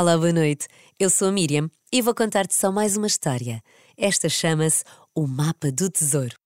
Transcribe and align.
Olá, 0.00 0.16
boa 0.16 0.32
noite. 0.32 0.68
Eu 0.96 1.10
sou 1.10 1.26
a 1.26 1.32
Miriam 1.32 1.68
e 1.92 2.00
vou 2.00 2.14
contar-te 2.14 2.54
só 2.54 2.70
mais 2.70 2.96
uma 2.96 3.08
história. 3.08 3.60
Esta 3.96 4.28
chama-se 4.28 4.84
O 5.12 5.26
Mapa 5.26 5.72
do 5.72 5.90
Tesouro. 5.90 6.36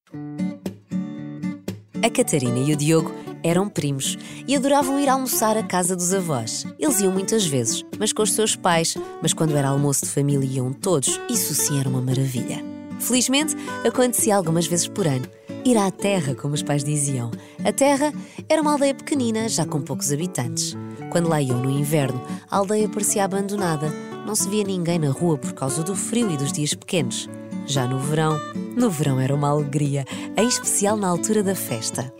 A 2.03 2.09
Catarina 2.09 2.61
e 2.61 2.73
o 2.73 2.77
Diogo 2.79 3.13
eram 3.45 3.69
primos 3.69 4.17
e 4.49 4.57
adoravam 4.57 4.99
ir 4.99 5.07
almoçar 5.07 5.59
à 5.59 5.63
casa 5.63 5.95
dos 5.95 6.15
avós. 6.15 6.65
Eles 6.79 7.01
iam 7.01 7.13
muitas 7.13 7.45
vezes, 7.45 7.85
mas 7.99 8.11
com 8.11 8.23
os 8.23 8.33
seus 8.33 8.57
pais, 8.57 8.97
mas 9.21 9.35
quando 9.35 9.55
era 9.55 9.69
almoço 9.69 10.07
de 10.07 10.11
família 10.11 10.49
iam 10.49 10.73
todos. 10.73 11.21
Isso 11.29 11.55
sim 11.55 11.79
era 11.79 11.91
uma 11.91 12.01
maravilha. 12.01 12.65
Felizmente, 13.01 13.55
acontecia 13.87 14.35
algumas 14.35 14.67
vezes 14.67 14.89
por 14.89 15.07
ano. 15.07 15.27
Ir 15.63 15.77
à 15.77 15.91
terra, 15.91 16.35
como 16.35 16.55
os 16.55 16.63
pais 16.63 16.83
diziam. 16.83 17.31
A 17.63 17.71
terra 17.71 18.15
era 18.49 18.63
uma 18.63 18.73
aldeia 18.73 18.95
pequenina, 18.95 19.47
já 19.47 19.67
com 19.67 19.83
poucos 19.83 20.11
habitantes. 20.11 20.75
Quando 21.13 21.29
lá 21.29 21.43
iam 21.43 21.61
no 21.61 21.71
inverno, 21.71 22.23
a 22.51 22.57
aldeia 22.57 22.89
parecia 22.89 23.23
abandonada. 23.27 23.93
Não 24.27 24.35
se 24.35 24.49
via 24.49 24.65
ninguém 24.65 24.99
na 24.99 25.11
rua 25.11 25.37
por 25.37 25.53
causa 25.53 25.83
do 25.83 25.95
frio 25.95 26.31
e 26.31 26.39
dos 26.39 26.51
dias 26.51 26.73
pequenos. 26.73 27.29
Já 27.67 27.87
no 27.87 27.99
verão, 27.99 28.41
no 28.75 28.89
verão 28.89 29.21
era 29.21 29.35
uma 29.35 29.51
alegria, 29.51 30.07
em 30.35 30.49
especial 30.49 30.97
na 30.97 31.09
altura 31.09 31.43
da 31.43 31.55
festa. 31.55 32.11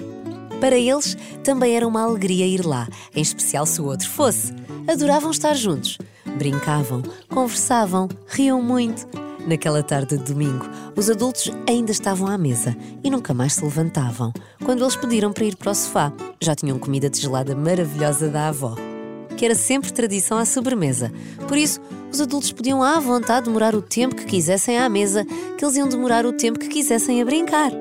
Para 0.61 0.77
eles, 0.77 1.17
também 1.43 1.75
era 1.75 1.89
uma 1.89 2.03
alegria 2.03 2.47
ir 2.47 2.67
lá, 2.67 2.87
em 3.17 3.23
especial 3.23 3.65
se 3.65 3.81
o 3.81 3.87
outro 3.87 4.11
fosse. 4.11 4.53
Adoravam 4.87 5.31
estar 5.31 5.55
juntos. 5.55 5.97
Brincavam, 6.37 7.01
conversavam, 7.31 8.11
riam 8.27 8.61
muito. 8.61 9.09
Naquela 9.47 9.83
tarde 9.83 10.17
de 10.17 10.25
domingo, 10.25 10.69
os 10.97 11.11
adultos 11.11 11.51
ainda 11.69 11.91
estavam 11.91 12.29
à 12.29 12.39
mesa 12.39 12.77
e 13.03 13.11
nunca 13.11 13.35
mais 13.35 13.55
se 13.55 13.65
levantavam. 13.65 14.33
Quando 14.65 14.85
eles 14.85 14.95
pediram 14.95 15.33
para 15.33 15.45
ir 15.45 15.57
para 15.57 15.73
o 15.73 15.75
sofá, 15.75 16.13
já 16.41 16.55
tinham 16.55 16.79
comida 16.79 17.11
tigelada 17.11 17.55
maravilhosa 17.57 18.29
da 18.29 18.49
avó, 18.49 18.77
que 19.37 19.45
era 19.45 19.57
sempre 19.57 19.93
tradição 19.93 20.39
à 20.39 20.45
sobremesa. 20.45 21.11
Por 21.49 21.57
isso, 21.57 21.81
os 22.13 22.21
adultos 22.21 22.53
podiam 22.53 22.83
à 22.83 23.01
vontade 23.01 23.47
demorar 23.47 23.75
o 23.75 23.83
tempo 23.83 24.15
que 24.15 24.27
quisessem 24.27 24.79
à 24.79 24.89
mesa, 24.89 25.25
que 25.59 25.65
eles 25.65 25.77
iam 25.77 25.89
demorar 25.89 26.25
o 26.25 26.33
tempo 26.33 26.61
que 26.61 26.69
quisessem 26.69 27.21
a 27.21 27.25
brincar. 27.25 27.73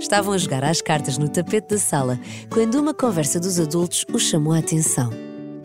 Estavam 0.00 0.34
a 0.34 0.38
jogar 0.38 0.64
às 0.64 0.82
cartas 0.82 1.16
no 1.16 1.28
tapete 1.28 1.68
da 1.68 1.78
sala 1.78 2.18
quando 2.50 2.74
uma 2.74 2.92
conversa 2.92 3.38
dos 3.38 3.60
adultos 3.60 4.04
os 4.12 4.22
chamou 4.22 4.52
a 4.52 4.58
atenção. 4.58 5.10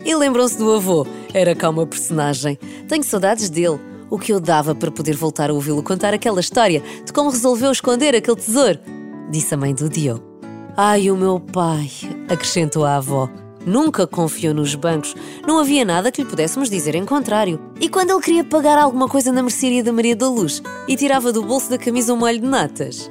E 0.04 0.14
lembram-se 0.14 0.56
do 0.56 0.72
avô. 0.72 1.06
Era 1.34 1.54
cá 1.54 1.68
uma 1.68 1.86
personagem. 1.86 2.58
Tenho 2.88 3.02
saudades 3.02 3.50
dele 3.50 3.89
o 4.10 4.18
que 4.18 4.32
eu 4.32 4.40
dava 4.40 4.74
para 4.74 4.90
poder 4.90 5.14
voltar 5.14 5.50
a 5.50 5.54
ouvi-lo 5.54 5.82
contar 5.82 6.12
aquela 6.12 6.40
história 6.40 6.82
de 7.04 7.12
como 7.12 7.30
resolveu 7.30 7.70
esconder 7.70 8.14
aquele 8.14 8.36
tesouro, 8.36 8.78
disse 9.30 9.54
a 9.54 9.56
mãe 9.56 9.74
do 9.74 9.88
Diogo. 9.88 10.22
Ai, 10.76 11.10
o 11.10 11.16
meu 11.16 11.38
pai, 11.38 11.90
acrescentou 12.28 12.84
a 12.84 12.96
avó. 12.96 13.28
Nunca 13.64 14.06
confiou 14.06 14.54
nos 14.54 14.74
bancos. 14.74 15.14
Não 15.46 15.58
havia 15.58 15.84
nada 15.84 16.10
que 16.10 16.22
lhe 16.22 16.28
pudéssemos 16.28 16.70
dizer 16.70 16.94
em 16.94 17.04
contrário. 17.04 17.60
E 17.78 17.88
quando 17.88 18.10
ele 18.10 18.22
queria 18.22 18.44
pagar 18.44 18.78
alguma 18.78 19.06
coisa 19.06 19.30
na 19.30 19.42
mercearia 19.42 19.84
da 19.84 19.92
Maria 19.92 20.16
da 20.16 20.28
Luz 20.28 20.62
e 20.88 20.96
tirava 20.96 21.32
do 21.32 21.42
bolso 21.42 21.68
da 21.68 21.76
camisa 21.76 22.14
um 22.14 22.16
molho 22.16 22.40
de 22.40 22.46
natas? 22.46 23.10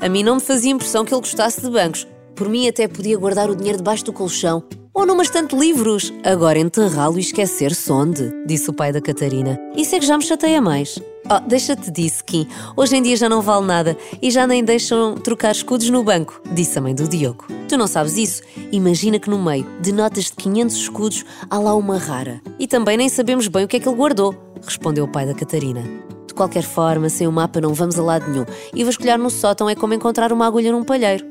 A 0.00 0.08
mim 0.08 0.24
não 0.24 0.36
me 0.36 0.40
fazia 0.40 0.72
impressão 0.72 1.04
que 1.04 1.14
ele 1.14 1.20
gostasse 1.20 1.60
de 1.60 1.70
bancos. 1.70 2.06
Por 2.34 2.48
mim 2.48 2.68
até 2.68 2.88
podia 2.88 3.16
guardar 3.16 3.48
o 3.48 3.54
dinheiro 3.54 3.78
debaixo 3.78 4.04
do 4.04 4.12
colchão 4.12 4.62
ou 4.96 5.04
numa 5.04 5.22
estante 5.22 5.54
de 5.54 5.60
livros. 5.60 6.12
Agora 6.24 6.58
enterrá-lo 6.58 7.18
e 7.18 7.20
esquecer-se 7.20 7.92
onde? 7.92 8.32
Disse 8.46 8.70
o 8.70 8.72
pai 8.72 8.92
da 8.92 9.00
Catarina. 9.00 9.60
Isso 9.76 9.94
é 9.94 10.00
que 10.00 10.06
já 10.06 10.16
me 10.16 10.24
chateia 10.24 10.60
mais. 10.60 10.98
Oh, 11.30 11.38
deixa-te 11.46 11.90
disso, 11.90 12.24
Kim. 12.24 12.48
Hoje 12.74 12.96
em 12.96 13.02
dia 13.02 13.14
já 13.14 13.28
não 13.28 13.42
vale 13.42 13.66
nada 13.66 13.96
e 14.22 14.30
já 14.30 14.46
nem 14.46 14.64
deixam 14.64 15.16
trocar 15.16 15.50
escudos 15.52 15.90
no 15.90 16.02
banco, 16.02 16.40
disse 16.52 16.78
a 16.78 16.80
mãe 16.80 16.94
do 16.94 17.06
Diogo. 17.06 17.46
Tu 17.68 17.76
não 17.76 17.86
sabes 17.86 18.16
isso? 18.16 18.42
Imagina 18.72 19.18
que 19.18 19.28
no 19.28 19.38
meio 19.38 19.66
de 19.82 19.92
notas 19.92 20.24
de 20.24 20.32
500 20.32 20.76
escudos 20.76 21.24
há 21.50 21.58
lá 21.58 21.74
uma 21.74 21.98
rara. 21.98 22.40
E 22.58 22.66
também 22.66 22.96
nem 22.96 23.10
sabemos 23.10 23.48
bem 23.48 23.64
o 23.64 23.68
que 23.68 23.76
é 23.76 23.80
que 23.80 23.88
ele 23.88 23.96
guardou, 23.96 24.34
respondeu 24.62 25.04
o 25.04 25.08
pai 25.08 25.26
da 25.26 25.34
Catarina. 25.34 25.82
De 26.26 26.32
qualquer 26.32 26.62
forma, 26.62 27.10
sem 27.10 27.26
o 27.26 27.32
mapa 27.32 27.60
não 27.60 27.74
vamos 27.74 27.98
a 27.98 28.02
lado 28.02 28.30
nenhum 28.30 28.46
e 28.72 28.82
vasculhar 28.82 29.18
no 29.18 29.28
sótão 29.28 29.68
é 29.68 29.74
como 29.74 29.92
encontrar 29.92 30.32
uma 30.32 30.46
agulha 30.46 30.72
num 30.72 30.84
palheiro. 30.84 31.26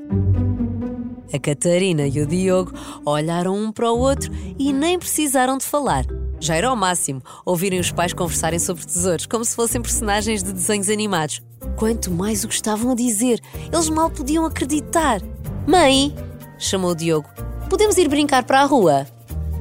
A 1.36 1.40
Catarina 1.40 2.08
e 2.08 2.22
o 2.22 2.26
Diogo 2.26 2.72
olharam 3.06 3.58
um 3.58 3.70
para 3.70 3.92
o 3.92 4.00
outro 4.00 4.32
e 4.58 4.72
nem 4.72 4.98
precisaram 4.98 5.58
de 5.58 5.66
falar. 5.66 6.06
Já 6.40 6.56
era 6.56 6.72
o 6.72 6.78
máximo 6.78 7.22
ouvirem 7.46 7.78
os 7.78 7.92
pais 7.92 8.14
conversarem 8.14 8.58
sobre 8.58 8.86
tesouros, 8.86 9.26
como 9.26 9.44
se 9.44 9.54
fossem 9.54 9.82
personagens 9.82 10.42
de 10.42 10.54
desenhos 10.54 10.88
animados. 10.88 11.42
Quanto 11.76 12.10
mais 12.10 12.46
o 12.46 12.48
gostavam 12.48 12.92
a 12.92 12.96
dizer, 12.96 13.42
eles 13.70 13.90
mal 13.90 14.10
podiam 14.10 14.46
acreditar. 14.46 15.22
Mãe, 15.68 16.16
chamou 16.58 16.96
Diogo, 16.96 17.28
podemos 17.70 17.98
ir 17.98 18.08
brincar 18.08 18.46
para 18.46 18.62
a 18.62 18.66
rua? 18.66 19.06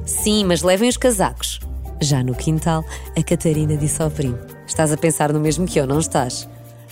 Sim, 0.05 0.45
mas 0.45 0.61
levem 0.61 0.87
os 0.87 0.95
casacos. 0.95 1.59
Já 2.01 2.23
no 2.23 2.35
quintal, 2.35 2.85
a 3.17 3.21
Catarina 3.21 3.75
disse 3.75 4.01
ao 4.01 4.09
primo: 4.09 4.39
Estás 4.65 4.93
a 4.93 4.97
pensar 4.97 5.33
no 5.33 5.41
mesmo 5.41 5.67
que 5.67 5.77
eu, 5.77 5.85
não 5.85 5.99
estás? 5.99 6.47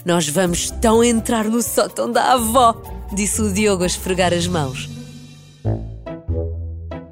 Nós 0.05 0.27
vamos 0.27 0.69
tão 0.69 1.03
entrar 1.03 1.45
no 1.45 1.61
sótão 1.61 2.11
da 2.11 2.33
avó 2.33 2.81
disse 3.13 3.41
o 3.41 3.51
Diogo 3.51 3.83
a 3.83 3.85
esfregar 3.85 4.33
as 4.33 4.47
mãos. 4.47 4.89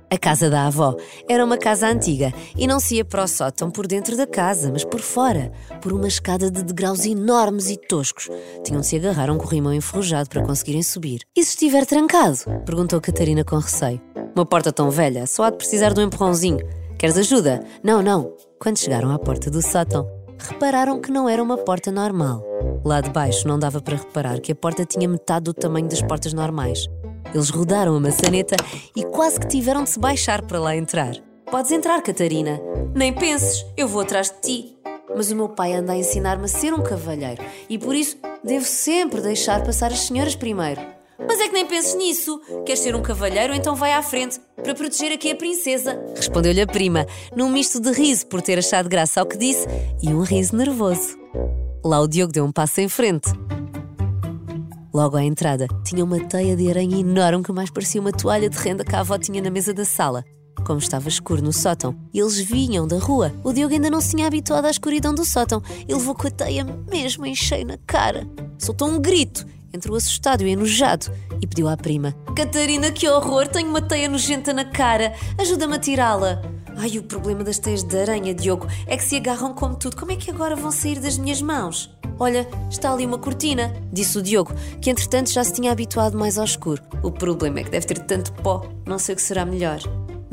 A 0.10 0.18
casa 0.18 0.50
da 0.50 0.68
avó 0.68 0.98
era 1.30 1.44
uma 1.44 1.58
casa 1.58 1.88
antiga 1.88 2.34
e 2.58 2.68
não 2.68 2.82
se 2.82 2.96
ia 2.96 3.06
para 3.06 3.24
o 3.24 3.28
sótão 3.28 3.72
por 3.72 3.88
dentro 3.88 4.18
da 4.18 4.28
casa, 4.28 4.70
mas 4.70 4.84
por 4.84 5.00
fora, 5.00 5.54
por 5.82 5.94
uma 5.94 6.08
escada 6.08 6.52
de 6.52 6.64
degraus 6.64 7.06
enormes 7.06 7.70
e 7.70 7.78
toscos. 7.78 8.30
Tinham 8.62 8.82
de 8.82 8.88
se 8.88 8.98
agarrar 8.98 9.30
a 9.30 9.34
um 9.34 9.38
corrimão 9.38 9.74
enferrujado 9.74 10.30
para 10.30 10.44
conseguirem 10.46 10.84
subir. 10.84 11.22
E 11.36 11.44
se 11.44 11.52
estiver 11.52 11.86
trancado? 11.86 12.40
perguntou 12.66 13.00
Catarina 13.00 13.46
com 13.46 13.56
receio. 13.56 14.02
Uma 14.36 14.46
porta 14.46 14.72
tão 14.72 14.92
velha, 14.92 15.26
só 15.26 15.44
há 15.44 15.50
de 15.50 15.58
precisar 15.58 15.94
de 15.94 16.02
um 16.02 16.04
empurrãozinho. 16.04 16.60
Queres 17.00 17.18
ajuda? 17.18 17.64
Não, 17.82 18.02
não. 18.02 18.36
Quando 18.60 18.80
chegaram 18.80 19.12
à 19.12 19.18
porta 19.18 19.50
do 19.50 19.62
sótão, 19.62 20.06
repararam 20.50 21.00
que 21.00 21.12
não 21.12 21.28
era 21.28 21.42
uma 21.42 21.58
porta 21.58 21.92
normal. 21.92 22.44
Lá 22.84 23.02
de 23.02 23.10
baixo 23.10 23.48
não 23.48 23.60
dava 23.60 23.82
para 23.82 23.98
reparar 23.98 24.40
que 24.40 24.52
a 24.52 24.56
porta 24.56 24.86
tinha 24.86 25.08
metade 25.08 25.46
do 25.46 25.54
tamanho 25.54 25.88
das 25.88 26.02
portas 26.02 26.34
normais. 26.34 26.88
Eles 27.34 27.50
rodaram 27.50 27.96
a 27.96 28.00
maçaneta 28.00 28.56
e 28.96 29.04
quase 29.06 29.40
que 29.40 29.48
tiveram 29.48 29.84
de 29.84 29.92
se 29.92 30.00
baixar 30.00 30.42
para 30.42 30.60
lá 30.60 30.76
entrar. 30.76 31.14
Podes 31.50 31.72
entrar, 31.72 32.02
Catarina. 32.02 32.60
Nem 32.94 33.14
penses, 33.14 33.66
eu 33.78 33.88
vou 33.88 34.02
atrás 34.02 34.30
de 34.30 34.42
ti. 34.42 34.78
Mas 35.16 35.32
o 35.32 35.36
meu 35.36 35.50
pai 35.50 35.74
anda 35.74 35.94
a 35.94 35.98
ensinar-me 35.98 36.46
a 36.46 36.48
ser 36.48 36.74
um 36.74 36.82
cavalheiro 36.82 37.44
e 37.70 37.78
por 37.78 37.94
isso 37.94 38.18
devo 38.44 38.66
sempre 38.66 39.22
deixar 39.22 39.64
passar 39.64 39.92
as 39.92 40.00
senhoras 40.00 40.36
primeiro. 40.36 41.01
Mas 41.28 41.40
é 41.40 41.48
que 41.48 41.54
nem 41.54 41.66
penses 41.66 41.96
nisso. 41.96 42.40
Queres 42.66 42.82
ser 42.82 42.96
um 42.96 43.02
cavalheiro, 43.02 43.54
então 43.54 43.76
vai 43.76 43.94
à 43.94 44.02
frente, 44.02 44.40
para 44.56 44.74
proteger 44.74 45.12
aqui 45.12 45.32
a 45.32 45.36
princesa. 45.36 46.00
Respondeu-lhe 46.16 46.62
a 46.62 46.68
prima, 46.68 47.06
num 47.36 47.50
misto 47.50 47.80
de 47.80 47.92
riso 47.92 48.28
por 48.28 48.42
ter 48.42 48.60
achado 48.60 48.90
graça 48.90 49.20
ao 49.20 49.26
que 49.26 49.38
disse 49.38 49.68
e 50.02 50.10
um 50.10 50.22
riso 50.22 50.56
nervoso. 50.56 51.18
Lá 51.84 52.00
o 52.00 52.08
Diogo 52.08 52.34
deu 52.34 52.46
um 52.46 52.52
passo 52.52 52.82
em 52.82 52.90
frente. 52.90 53.30
Logo 54.94 55.16
à 55.16 55.24
entrada, 55.24 55.68
tinha 55.86 56.04
uma 56.04 56.20
teia 56.20 56.56
de 56.56 56.70
aranha 56.70 57.00
enorme 57.00 57.44
que 57.44 57.52
mais 57.54 57.70
parecia 57.70 58.02
uma 58.02 58.12
toalha 58.12 58.50
de 58.50 58.58
renda 58.58 58.84
que 58.84 58.96
a 58.96 59.00
avó 59.00 59.18
tinha 59.18 59.42
na 59.42 59.50
mesa 59.50 59.74
da 59.74 59.86
sala. 59.86 60.24
Como 60.66 60.80
estava 60.80 61.08
escuro 61.08 61.42
no 61.42 61.54
sótão, 61.54 61.96
eles 62.14 62.38
vinham 62.38 62.86
da 62.86 63.00
rua. 63.00 63.34
O 63.44 63.54
Diogo 63.54 63.74
ainda 63.74 63.90
não 63.90 64.02
se 64.02 64.12
tinha 64.12 64.28
habituado 64.28 64.66
à 64.66 64.70
escuridão 64.70 65.14
do 65.14 65.26
sótão 65.26 65.62
e 65.88 65.94
levou 65.94 66.14
com 66.14 66.28
a 66.28 66.32
teia 66.32 66.66
mesmo 66.90 67.26
em 67.26 67.34
cheio 67.34 67.66
na 67.66 67.78
cara. 67.88 68.28
Soltou 68.60 68.90
um 68.90 69.00
grito, 69.00 69.46
entrou 69.74 69.96
assustado 69.96 70.44
e 70.44 70.52
enojado 70.52 71.12
e 71.42 71.48
pediu 71.48 71.68
à 71.68 71.78
prima: 71.78 72.16
Catarina, 72.36 72.92
que 72.92 73.08
horror! 73.08 73.48
Tenho 73.48 73.70
uma 73.70 73.82
teia 73.82 74.10
nojenta 74.10 74.54
na 74.54 74.66
cara! 74.66 75.14
Ajuda-me 75.38 75.76
a 75.76 75.80
tirá-la! 75.80 76.42
Ai, 76.78 76.98
o 76.98 77.04
problema 77.04 77.44
das 77.44 77.60
teias 77.60 77.84
de 77.84 77.98
aranha, 77.98 78.34
Diogo, 78.34 78.68
é 78.88 78.96
que 78.96 79.04
se 79.04 79.18
agarram 79.18 79.54
como 79.54 79.76
tudo. 79.76 79.96
Como 79.96 80.12
é 80.12 80.16
que 80.16 80.32
agora 80.32 80.56
vão 80.56 80.72
sair 80.72 81.00
das 81.00 81.18
minhas 81.18 81.42
mãos? 81.42 81.96
Olha, 82.18 82.48
está 82.70 82.94
ali 82.94 83.06
uma 83.06 83.18
cortina, 83.18 83.74
disse 83.92 84.18
o 84.18 84.22
Diogo, 84.22 84.54
que 84.80 84.90
entretanto 84.90 85.32
já 85.32 85.44
se 85.44 85.54
tinha 85.54 85.72
habituado 85.72 86.18
mais 86.18 86.38
ao 86.38 86.46
escuro. 86.46 86.82
O 87.04 87.12
problema 87.12 87.60
é 87.60 87.64
que 87.64 87.72
deve 87.72 87.88
ter 87.88 88.00
tanto 88.00 88.32
pó, 88.34 88.70
não 88.86 89.00
sei 89.00 89.14
o 89.14 89.16
que 89.16 89.22
será 89.22 89.46
melhor. 89.46 89.80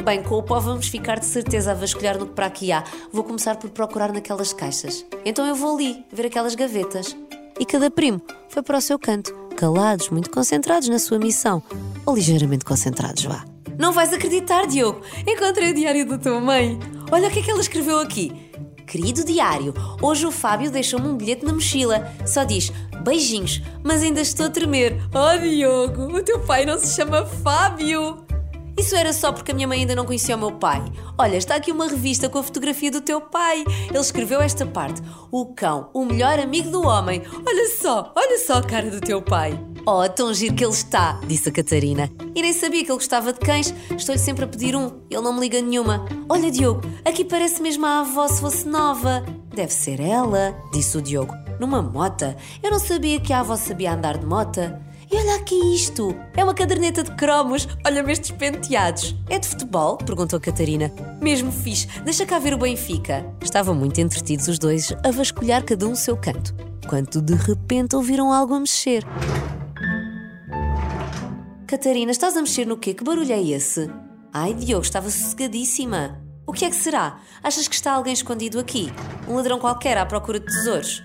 Bem, 0.04 0.22
com 0.22 0.37
o 0.37 0.43
pó 0.43 0.60
vamos 0.60 0.88
ficar 0.88 1.19
de 1.19 1.27
certeza 1.27 1.72
a 1.72 1.75
vasculhar 1.75 2.19
no 2.19 2.27
que 2.27 2.34
para 2.34 2.47
aqui 2.47 2.71
há. 2.72 2.84
Vou 3.12 3.25
começar 3.25 3.56
por 3.56 3.71
procurar 3.71 4.12
naquelas 4.12 4.53
caixas. 4.53 5.04
Então 5.24 5.47
eu 5.47 5.54
vou 5.54 5.77
ali, 5.77 6.04
ver 6.13 6.27
aquelas 6.27 6.54
gavetas. 6.54 7.16
E 7.59 7.66
cada 7.66 7.91
primo 7.91 8.21
foi 8.49 8.63
para 8.63 8.78
o 8.78 8.81
seu 8.81 8.99
canto, 8.99 9.34
calados, 9.57 10.10
muito 10.10 10.31
concentrados 10.31 10.89
na 10.89 10.99
sua 10.99 11.19
missão. 11.19 11.63
Ou 12.07 12.15
ligeiramente 12.15 12.65
concentrados, 12.65 13.25
vá. 13.25 13.45
Não 13.77 13.93
vais 13.93 14.13
acreditar, 14.13 14.66
Diogo! 14.66 15.01
Encontrei 15.27 15.71
o 15.71 15.75
diário 15.75 16.07
da 16.07 16.19
tua 16.19 16.41
mãe! 16.41 16.78
Olha 17.10 17.28
o 17.28 17.31
que 17.31 17.41
é 17.41 17.43
que 17.43 17.51
ela 17.51 17.60
escreveu 17.60 17.99
aqui. 17.99 18.33
Querido 18.87 19.25
diário, 19.25 19.75
hoje 20.01 20.25
o 20.25 20.31
Fábio 20.31 20.71
deixou-me 20.71 21.09
um 21.09 21.16
bilhete 21.16 21.45
na 21.45 21.53
mochila. 21.53 22.10
Só 22.27 22.45
diz 22.45 22.72
beijinhos, 23.03 23.61
mas 23.83 24.03
ainda 24.03 24.21
estou 24.21 24.47
a 24.47 24.51
tremer. 24.51 24.97
Oh, 25.13 25.39
Diogo, 25.39 26.16
o 26.16 26.22
teu 26.22 26.41
pai 26.41 26.65
não 26.65 26.78
se 26.78 26.95
chama 26.95 27.27
Fábio! 27.27 28.28
Isso 28.78 28.95
era 28.95 29.13
só 29.13 29.33
porque 29.33 29.51
a 29.51 29.54
minha 29.54 29.66
mãe 29.66 29.80
ainda 29.80 29.97
não 29.97 30.07
conhecia 30.07 30.36
o 30.36 30.39
meu 30.39 30.53
pai. 30.53 30.80
Olha, 31.19 31.36
está 31.36 31.57
aqui 31.57 31.72
uma 31.72 31.89
revista 31.89 32.28
com 32.28 32.39
a 32.39 32.42
fotografia 32.42 32.91
do 32.92 33.01
teu 33.01 33.21
pai. 33.21 33.65
Ele 33.89 33.98
escreveu 33.98 34.41
esta 34.41 34.65
parte: 34.65 35.03
O 35.33 35.47
cão, 35.47 35.91
o 35.92 36.04
melhor 36.04 36.39
amigo 36.39 36.71
do 36.71 36.86
homem. 36.86 37.22
Olha 37.45 37.69
só, 37.77 38.13
olha 38.15 38.39
só 38.39 38.54
a 38.54 38.63
cara 38.63 38.89
do 38.89 39.01
teu 39.01 39.21
pai. 39.21 39.59
Oh, 39.84 40.09
tão 40.09 40.33
giro 40.33 40.54
que 40.54 40.65
ele 40.65 40.72
está, 40.72 41.19
disse 41.27 41.48
a 41.48 41.53
Catarina. 41.53 42.09
E 42.34 42.42
nem 42.42 42.53
sabia 42.53 42.84
que 42.84 42.91
ele 42.91 42.98
gostava 42.98 43.33
de 43.33 43.41
cães. 43.41 43.75
Estou-lhe 43.97 44.21
sempre 44.21 44.45
a 44.45 44.48
pedir 44.48 44.77
um. 44.77 45.01
Ele 45.10 45.22
não 45.22 45.33
me 45.33 45.41
liga 45.41 45.60
nenhuma. 45.60 46.07
Olha, 46.28 46.51
Diogo, 46.51 46.83
aqui 47.04 47.25
parece 47.25 47.60
mesmo 47.60 47.84
a 47.84 48.01
avó 48.01 48.28
se 48.28 48.41
fosse 48.41 48.69
nova. 48.69 49.25
Deve 49.53 49.72
ser 49.72 49.98
ela, 49.98 50.54
disse 50.72 50.97
o 50.97 51.03
Diogo. 51.03 51.34
Numa 51.59 51.83
mota? 51.83 52.36
Eu 52.63 52.71
não 52.71 52.78
sabia 52.78 53.19
que 53.19 53.33
a 53.33 53.41
avó 53.41 53.57
sabia 53.57 53.92
andar 53.92 54.19
de 54.19 54.27
mota. 54.27 54.80
E 55.10 55.16
olha 55.16 55.37
aqui 55.37 55.55
isto! 55.75 56.15
É 56.37 56.45
uma 56.45 56.53
caderneta 56.53 57.03
de 57.03 57.10
cromos. 57.13 57.66
Olha-me 57.87 58.13
estes 58.13 58.31
penteados. 58.31 59.15
É 59.31 59.39
de 59.39 59.49
futebol? 59.49 59.97
perguntou 59.97 60.39
Catarina. 60.39 60.93
Mesmo 61.21 61.51
fixe. 61.51 61.89
Deixa 62.03 62.27
cá 62.27 62.39
ver 62.39 62.53
o 62.53 62.59
Benfica. 62.59 63.25
Estavam 63.43 63.75
muito 63.75 63.99
entretidos 64.01 64.49
os 64.49 64.59
dois 64.59 64.93
a 65.03 65.10
vasculhar 65.10 65.65
cada 65.65 65.87
um 65.87 65.93
o 65.93 65.97
seu 65.97 66.15
canto. 66.15 66.55
Quando 66.89 67.22
de 67.22 67.34
repente 67.34 67.97
ouviram 67.97 68.31
algo 68.31 68.53
a 68.53 68.60
mexer. 68.60 69.03
Catarina, 71.66 72.11
estás 72.11 72.37
a 72.37 72.43
mexer 72.43 72.66
no 72.66 72.77
quê? 72.77 72.93
Que 72.93 73.04
barulho 73.04 73.33
é 73.33 73.43
esse? 73.43 73.91
Ai, 74.33 74.53
Diogo, 74.53 74.84
estava 74.84 75.09
sossegadíssima. 75.09 76.21
O 76.47 76.53
que 76.53 76.66
é 76.66 76.71
que 76.71 76.77
será? 76.77 77.21
Achas 77.43 77.66
que 77.66 77.75
está 77.75 77.93
alguém 77.93 78.13
escondido 78.13 78.59
aqui? 78.59 78.93
Um 79.27 79.37
ladrão 79.37 79.59
qualquer 79.59 79.97
à 79.97 80.04
procura 80.04 80.39
de 80.39 80.47
tesouros? 80.47 81.03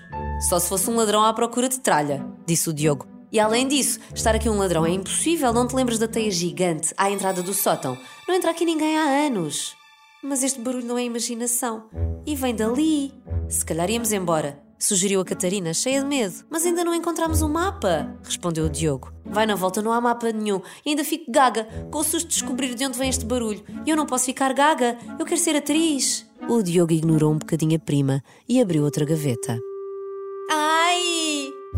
Só 0.48 0.58
se 0.58 0.68
fosse 0.68 0.90
um 0.90 0.96
ladrão 0.96 1.22
à 1.22 1.32
procura 1.32 1.68
de 1.68 1.80
tralha, 1.80 2.24
disse 2.46 2.68
o 2.68 2.72
Diogo. 2.72 3.13
E 3.34 3.40
além 3.40 3.66
disso, 3.66 3.98
estar 4.14 4.32
aqui 4.36 4.48
um 4.48 4.56
ladrão 4.56 4.86
é 4.86 4.90
impossível, 4.90 5.52
não 5.52 5.66
te 5.66 5.74
lembras 5.74 5.98
da 5.98 6.06
teia 6.06 6.30
gigante 6.30 6.94
à 6.96 7.10
entrada 7.10 7.42
do 7.42 7.52
sótão? 7.52 7.98
Não 8.28 8.34
entra 8.36 8.52
aqui 8.52 8.64
ninguém 8.64 8.96
há 8.96 9.26
anos. 9.26 9.74
Mas 10.22 10.44
este 10.44 10.60
barulho 10.60 10.86
não 10.86 10.96
é 10.96 11.02
imaginação. 11.02 11.90
E 12.24 12.36
vem 12.36 12.54
dali. 12.54 13.12
Se 13.48 13.64
calhar 13.64 13.90
íamos 13.90 14.12
embora 14.12 14.62
sugeriu 14.78 15.20
a 15.20 15.24
Catarina, 15.24 15.72
cheia 15.72 16.00
de 16.00 16.06
medo. 16.06 16.44
Mas 16.50 16.64
ainda 16.64 16.84
não 16.84 16.94
encontramos 16.94 17.40
o 17.40 17.46
um 17.46 17.52
mapa, 17.52 18.14
respondeu 18.22 18.66
o 18.66 18.68
Diogo. 18.68 19.12
Vai 19.24 19.46
na 19.46 19.54
volta, 19.54 19.80
não 19.80 19.92
há 19.92 20.00
mapa 20.00 20.30
nenhum. 20.30 20.60
E 20.84 20.90
ainda 20.90 21.02
fico 21.02 21.32
gaga, 21.32 21.64
com 21.90 21.98
o 21.98 22.04
susto 22.04 22.28
de 22.28 22.34
descobrir 22.34 22.74
de 22.74 22.84
onde 22.84 22.98
vem 22.98 23.08
este 23.08 23.24
barulho. 23.24 23.64
E 23.86 23.90
eu 23.90 23.96
não 23.96 24.04
posso 24.04 24.26
ficar 24.26 24.52
gaga, 24.52 24.98
eu 25.18 25.24
quero 25.24 25.40
ser 25.40 25.56
atriz. 25.56 26.26
O 26.48 26.62
Diogo 26.62 26.92
ignorou 26.92 27.32
um 27.32 27.38
bocadinho 27.38 27.76
a 27.76 27.78
prima 27.78 28.22
e 28.46 28.60
abriu 28.60 28.84
outra 28.84 29.06
gaveta. 29.06 29.58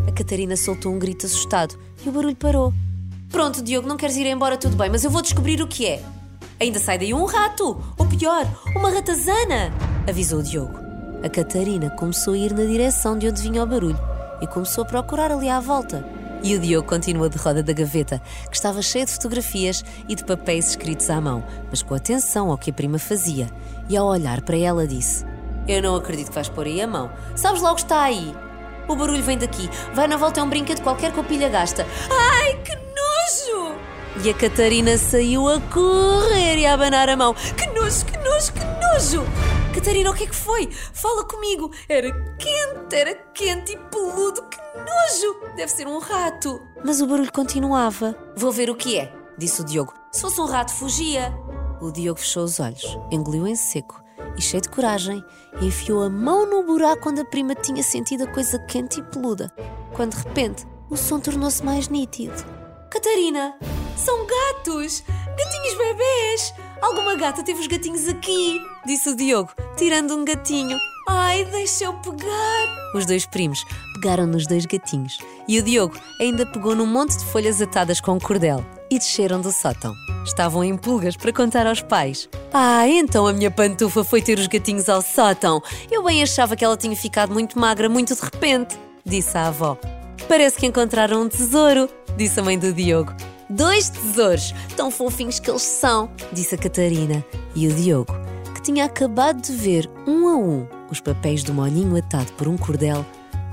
A 0.05 0.11
Catarina 0.11 0.55
soltou 0.57 0.93
um 0.93 0.99
grito 0.99 1.25
assustado 1.25 1.77
e 2.05 2.09
o 2.09 2.11
barulho 2.11 2.35
parou. 2.35 2.73
Pronto, 3.29 3.61
Diogo, 3.61 3.87
não 3.87 3.97
queres 3.97 4.15
ir 4.15 4.25
embora, 4.27 4.57
tudo 4.57 4.75
bem, 4.75 4.89
mas 4.89 5.03
eu 5.03 5.11
vou 5.11 5.21
descobrir 5.21 5.61
o 5.61 5.67
que 5.67 5.85
é. 5.85 6.01
Ainda 6.59 6.79
sai 6.79 6.97
daí 6.97 7.13
um 7.13 7.25
rato, 7.25 7.81
ou 7.97 8.05
pior, 8.07 8.45
uma 8.75 8.89
ratazana, 8.89 9.71
avisou 10.07 10.39
o 10.39 10.43
Diogo. 10.43 10.79
A 11.23 11.29
Catarina 11.29 11.89
começou 11.91 12.33
a 12.33 12.37
ir 12.37 12.53
na 12.53 12.63
direção 12.63 13.17
de 13.17 13.27
onde 13.27 13.41
vinha 13.41 13.63
o 13.63 13.67
barulho 13.67 13.99
e 14.41 14.47
começou 14.47 14.83
a 14.83 14.87
procurar 14.87 15.31
ali 15.31 15.49
à 15.49 15.59
volta. 15.59 16.05
E 16.43 16.55
o 16.55 16.59
Diogo 16.59 16.87
continuou 16.87 17.27
de 17.27 17.37
roda 17.37 17.63
da 17.63 17.73
gaveta, 17.73 18.21
que 18.49 18.55
estava 18.55 18.81
cheia 18.81 19.05
de 19.05 19.11
fotografias 19.11 19.83
e 20.07 20.15
de 20.15 20.23
papéis 20.23 20.69
escritos 20.69 21.09
à 21.09 21.19
mão, 21.19 21.43
mas 21.69 21.81
com 21.81 21.95
atenção 21.95 22.51
ao 22.51 22.57
que 22.57 22.69
a 22.69 22.73
prima 22.73 22.99
fazia. 22.99 23.49
E 23.89 23.97
ao 23.97 24.07
olhar 24.07 24.41
para 24.41 24.57
ela 24.57 24.87
disse: 24.87 25.25
Eu 25.67 25.81
não 25.81 25.95
acredito 25.95 26.29
que 26.29 26.35
vais 26.35 26.49
pôr 26.49 26.67
aí 26.67 26.79
a 26.81 26.87
mão. 26.87 27.09
Sabes 27.35 27.61
logo 27.61 27.75
que 27.75 27.81
está 27.81 28.03
aí. 28.03 28.33
O 28.87 28.95
barulho 28.95 29.23
vem 29.23 29.37
daqui. 29.37 29.69
Vai 29.93 30.07
na 30.07 30.17
volta 30.17 30.39
é 30.39 30.43
um 30.43 30.49
brinquedo 30.49 30.81
qualquer 30.81 31.11
com 31.11 31.21
a 31.21 31.23
pilha 31.23 31.49
gasta. 31.49 31.85
Ai, 32.09 32.53
que 32.63 32.75
nojo! 32.75 33.75
E 34.23 34.29
a 34.29 34.33
Catarina 34.33 34.97
saiu 34.97 35.47
a 35.47 35.59
correr 35.61 36.57
e 36.57 36.65
a 36.65 36.73
abanar 36.73 37.09
a 37.09 37.15
mão. 37.15 37.33
Que 37.33 37.67
nojo, 37.67 38.05
que 38.05 38.17
nojo, 38.17 38.53
que 38.53 38.59
nojo! 38.59 39.23
Catarina, 39.73 40.09
o 40.09 40.13
que 40.13 40.23
é 40.23 40.27
que 40.27 40.35
foi? 40.35 40.69
Fala 40.71 41.23
comigo! 41.25 41.71
Era 41.87 42.11
quente, 42.37 42.95
era 42.95 43.13
quente 43.33 43.73
e 43.73 43.77
peludo, 43.77 44.41
que 44.43 44.57
nojo! 44.77 45.55
Deve 45.55 45.71
ser 45.71 45.87
um 45.87 45.99
rato! 45.99 46.61
Mas 46.83 47.01
o 47.01 47.07
barulho 47.07 47.31
continuava. 47.31 48.15
Vou 48.35 48.51
ver 48.51 48.69
o 48.69 48.75
que 48.75 48.97
é, 48.97 49.13
disse 49.37 49.61
o 49.61 49.65
Diogo. 49.65 49.93
Se 50.11 50.21
fosse 50.21 50.41
um 50.41 50.45
rato, 50.45 50.73
fugia. 50.73 51.31
O 51.79 51.91
Diogo 51.91 52.19
fechou 52.19 52.43
os 52.43 52.59
olhos, 52.59 52.97
engoliu 53.11 53.45
em 53.45 53.55
seco 53.55 54.06
e, 54.37 54.41
cheio 54.41 54.61
de 54.61 54.69
coragem, 54.69 55.23
enfiou 55.61 56.03
a 56.03 56.09
mão 56.09 56.45
no 56.45 56.63
buraco 56.63 57.09
onde 57.09 57.21
a 57.21 57.25
prima 57.25 57.55
tinha 57.55 57.81
sentido 57.81 58.23
a 58.23 58.27
coisa 58.27 58.59
quente 58.59 58.99
e 58.99 59.03
peluda. 59.03 59.51
Quando 59.93 60.15
de 60.15 60.23
repente 60.23 60.65
o 60.89 60.95
som 60.95 61.19
tornou-se 61.19 61.63
mais 61.63 61.89
nítido. 61.89 62.35
Catarina, 62.89 63.55
são 63.95 64.25
gatos! 64.25 65.03
Gatinhos 65.37 65.77
bebês! 65.77 66.53
Alguma 66.81 67.15
gata 67.15 67.43
teve 67.43 67.59
os 67.59 67.67
gatinhos 67.67 68.07
aqui, 68.07 68.61
disse 68.85 69.09
o 69.09 69.15
Diogo, 69.15 69.51
tirando 69.75 70.15
um 70.15 70.23
gatinho. 70.23 70.77
Ai, 71.09 71.45
deixa 71.45 71.85
eu 71.85 71.93
pegar! 71.93 72.93
Os 72.93 73.05
dois 73.05 73.25
primos 73.25 73.63
pegaram 73.95 74.27
nos 74.27 74.45
dois 74.45 74.65
gatinhos 74.65 75.17
e 75.47 75.59
o 75.59 75.63
Diogo 75.63 75.97
ainda 76.21 76.45
pegou 76.45 76.75
num 76.75 76.85
monte 76.85 77.17
de 77.17 77.25
folhas 77.25 77.61
atadas 77.61 77.99
com 77.99 78.19
cordel 78.19 78.63
e 78.89 78.99
desceram 78.99 79.41
do 79.41 79.51
sótão. 79.51 79.93
Estavam 80.27 80.61
em 80.61 80.75
pulgas 80.75 81.15
para 81.15 81.31
contar 81.31 81.65
aos 81.65 81.81
pais. 81.81 82.27
Ah, 82.53 82.85
então 82.85 83.25
a 83.25 83.31
minha 83.31 83.49
pantufa 83.49 84.03
foi 84.03 84.21
ter 84.21 84.37
os 84.37 84.45
gatinhos 84.45 84.89
ao 84.89 85.01
sótão. 85.01 85.63
Eu 85.89 86.03
bem 86.03 86.21
achava 86.21 86.53
que 86.53 86.65
ela 86.65 86.75
tinha 86.75 86.95
ficado 86.97 87.33
muito 87.33 87.57
magra 87.57 87.87
muito 87.87 88.13
de 88.13 88.21
repente, 88.21 88.77
disse 89.05 89.37
a 89.37 89.47
avó. 89.47 89.77
Parece 90.27 90.57
que 90.57 90.65
encontraram 90.65 91.21
um 91.21 91.29
tesouro, 91.29 91.89
disse 92.17 92.41
a 92.41 92.43
mãe 92.43 92.59
do 92.59 92.73
Diogo. 92.73 93.15
Dois 93.49 93.87
tesouros, 93.87 94.53
tão 94.75 94.91
fofinhos 94.91 95.39
que 95.39 95.49
eles 95.49 95.61
são, 95.61 96.11
disse 96.33 96.55
a 96.55 96.57
Catarina. 96.57 97.25
E 97.55 97.65
o 97.65 97.73
Diogo, 97.73 98.13
que 98.53 98.61
tinha 98.61 98.83
acabado 98.83 99.41
de 99.41 99.53
ver 99.53 99.89
um 100.05 100.27
a 100.27 100.35
um 100.35 100.67
os 100.91 100.99
papéis 100.99 101.41
do 101.41 101.53
molhinho 101.53 101.95
atado 101.95 102.33
por 102.33 102.49
um 102.49 102.57
cordel, 102.57 103.05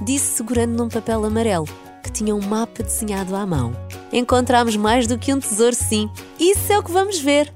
disse 0.03 0.37
segurando 0.37 0.77
num 0.77 0.89
papel 0.89 1.25
amarelo 1.25 1.69
que 2.05 2.13
tinha 2.13 2.35
um 2.35 2.41
mapa 2.41 2.83
desenhado 2.83 3.35
à 3.35 3.47
mão. 3.47 3.73
Encontramos 4.13 4.77
mais 4.77 5.07
do 5.07 5.19
que 5.19 5.33
um 5.33 5.41
tesouro, 5.41 5.75
sim. 5.75 6.09
Isso 6.39 6.71
é 6.71 6.79
o 6.79 6.83
que 6.83 6.93
vamos 6.93 7.19
ver. 7.19 7.53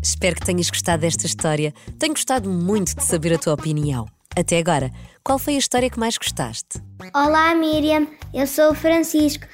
Espero 0.00 0.36
que 0.36 0.46
tenhas 0.46 0.70
gostado 0.70 1.02
desta 1.02 1.26
história. 1.26 1.74
Tenho 1.98 2.14
gostado 2.14 2.48
muito 2.48 2.94
de 2.94 3.02
saber 3.02 3.34
a 3.34 3.38
tua 3.38 3.54
opinião. 3.54 4.06
Até 4.36 4.58
agora, 4.58 4.90
qual 5.22 5.38
foi 5.38 5.56
a 5.56 5.58
história 5.58 5.90
que 5.90 5.98
mais 5.98 6.16
gostaste? 6.16 6.80
Olá, 7.14 7.54
Miriam. 7.54 8.06
Eu 8.32 8.46
sou 8.46 8.70
o 8.70 8.74
Francisco. 8.74 9.44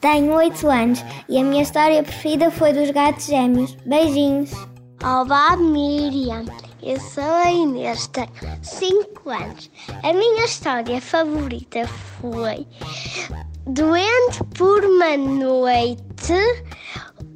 Tenho 0.00 0.32
8 0.32 0.68
anos 0.68 1.04
e 1.28 1.38
a 1.38 1.44
minha 1.44 1.62
história 1.62 2.02
preferida 2.02 2.50
foi 2.50 2.72
dos 2.72 2.90
gatos 2.90 3.26
gêmeos. 3.26 3.76
Beijinhos. 3.86 4.50
Olá, 5.02 5.56
Miriam. 5.56 6.44
Eu 6.82 6.98
sou 6.98 7.22
a 7.22 7.50
Inês, 7.50 8.06
tenho 8.08 8.28
5 8.62 9.30
anos. 9.30 9.70
A 10.02 10.12
minha 10.12 10.44
história 10.44 11.00
favorita 11.00 11.86
foi 12.20 12.66
Doente 13.66 14.42
por 14.56 14.84
uma 14.84 15.16
noite, 15.16 16.32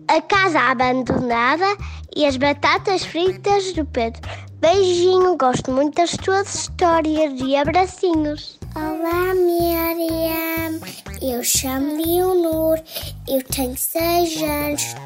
a 0.09 0.21
casa 0.23 0.59
abandonada 0.61 1.77
e 2.17 2.25
as 2.25 2.37
batatas 2.37 3.05
fritas 3.05 3.73
do 3.73 3.85
Pedro. 3.85 4.23
Beijinho, 4.61 5.37
gosto 5.37 5.71
muito 5.71 5.97
das 5.97 6.13
tuas 6.13 6.55
histórias 6.55 7.39
e 7.41 7.55
abracinhos. 7.55 8.59
Olá, 8.75 9.35
Miriam. 9.35 10.81
Eu 11.21 11.45
chamo 11.45 11.97
Leonor. 11.97 12.81
Eu 13.29 13.43
tenho 13.45 13.77
seis 13.77 14.43
anos. 14.43 14.97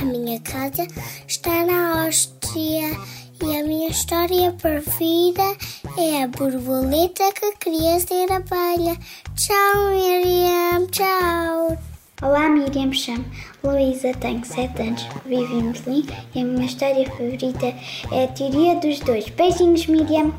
A 0.00 0.04
minha 0.04 0.40
casa 0.40 0.86
está 1.26 1.64
na 1.66 2.04
Áustria. 2.04 2.96
E 3.40 3.56
a 3.56 3.62
minha 3.62 3.88
história 3.88 4.52
preferida 4.52 5.56
é 5.96 6.24
a 6.24 6.28
borboleta 6.28 7.32
que 7.32 7.52
queria 7.58 8.00
ser 8.00 8.30
abelha. 8.32 8.96
Tchau, 9.36 9.90
Miriam. 9.90 10.86
Tchau. 10.90 11.78
Olá, 12.20 12.48
Miriam, 12.48 12.92
chamo 12.92 13.24
Luísa, 13.62 14.12
tenho 14.14 14.44
7 14.44 14.82
anos, 14.82 15.06
vivo 15.24 15.54
em 15.54 15.70
Berlim 15.70 16.06
e 16.34 16.40
a 16.40 16.44
minha 16.44 16.66
história 16.66 17.08
favorita 17.08 17.66
é 18.10 18.24
a 18.24 18.28
teoria 18.28 18.74
dos 18.74 18.98
dois. 19.00 19.28
Beijinhos, 19.28 19.86
Miriam! 19.86 20.32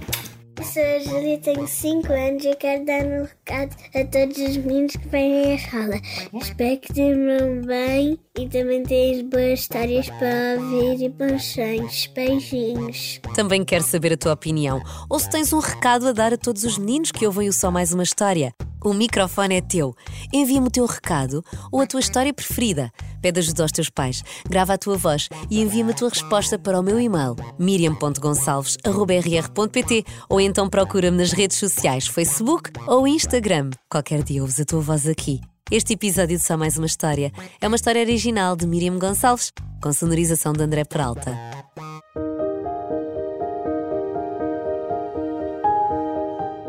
Sou 0.64 0.84
a 0.84 1.00
Júlia, 1.00 1.38
tenho 1.40 1.66
5 1.66 2.12
anos 2.12 2.44
e 2.44 2.54
quero 2.56 2.86
dar 2.86 3.06
um 3.06 3.24
recado 3.24 3.76
a 3.96 4.06
todos 4.06 4.38
os 4.38 4.58
meninos 4.58 4.96
que 4.96 5.08
vêm 5.08 5.54
à 5.54 5.56
escola. 5.56 6.02
Espero 6.34 6.80
que 6.80 6.94
dormam 6.94 7.62
bem 7.62 8.20
e 8.38 8.48
também 8.50 8.84
tens 8.84 9.22
boas 9.22 9.62
histórias 9.62 10.10
para 10.10 10.60
ouvir 10.60 11.06
e 11.06 11.10
bons 11.10 11.44
sonhos. 11.46 12.08
Beijinhos. 12.08 13.22
Também 13.34 13.64
quero 13.64 13.84
saber 13.84 14.14
a 14.14 14.18
tua 14.18 14.34
opinião 14.34 14.82
ou 15.10 15.18
se 15.18 15.30
tens 15.30 15.54
um 15.54 15.60
recado 15.60 16.08
a 16.10 16.12
dar 16.12 16.34
a 16.34 16.38
todos 16.38 16.64
os 16.66 16.78
meninos 16.78 17.12
que 17.12 17.26
ouvem 17.26 17.48
o 17.48 17.54
Só 17.54 17.72
Mais 17.72 17.94
Uma 17.94 18.04
História. 18.04 18.54
O 18.84 18.94
microfone 18.94 19.56
é 19.56 19.62
teu. 19.62 19.96
Envia-me 20.32 20.68
o 20.68 20.72
teu 20.72 20.86
recado 20.86 21.44
ou 21.72 21.82
a 21.82 21.88
tua 21.88 22.00
história 22.00 22.32
preferida. 22.34 22.92
Pede 23.22 23.40
ajuda 23.40 23.64
aos 23.64 23.72
teus 23.72 23.90
pais, 23.90 24.24
grava 24.48 24.74
a 24.74 24.78
tua 24.78 24.98
voz 24.98 25.28
e 25.50 25.62
envia-me 25.62 25.92
a 25.92 25.96
tua 25.96 26.10
resposta 26.10 26.58
para 26.58 26.80
o 26.80 26.84
meu 26.84 27.00
e-mail 27.00 27.36
miriam.gonçalves.rr.pt 27.58 30.06
ou 30.30 30.40
então 30.40 30.70
procura-me 30.70 31.18
nas 31.18 31.32
redes 31.32 31.58
sociais, 31.58 32.06
Facebook 32.08 32.72
ou 32.88 33.08
Instagram. 33.08 33.72
Qualquer 33.90 34.24
dia 34.24 34.42
ouves 34.42 34.60
a 34.60 34.66
tua 34.66 34.82
voz 34.82 35.08
aqui. 35.08 35.42
Este 35.72 35.94
episódio 35.94 36.38
de 36.38 36.44
Só 36.44 36.58
Mais 36.58 36.78
Uma 36.78 36.88
História 36.88 37.32
é 37.62 37.68
uma 37.68 37.76
história 37.76 38.02
original 38.02 38.56
de 38.56 38.66
Miriam 38.66 38.98
Gonçalves, 38.98 39.52
com 39.82 39.94
sonorização 39.94 40.52
de 40.52 40.64
André 40.64 40.84
Peralta. 40.84 41.38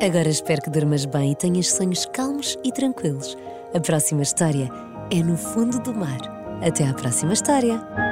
Agora 0.03 0.31
espero 0.31 0.63
que 0.63 0.71
durmas 0.71 1.05
bem 1.05 1.33
e 1.33 1.37
tenhas 1.37 1.69
sonhos 1.69 2.07
calmos 2.07 2.57
e 2.65 2.73
tranquilos. 2.73 3.37
A 3.75 3.81
próxima 3.81 4.23
história 4.23 4.71
é 5.13 5.23
no 5.23 5.37
fundo 5.37 5.79
do 5.79 5.93
mar. 5.93 6.21
Até 6.67 6.87
à 6.87 6.95
próxima 6.95 7.35
história! 7.35 8.10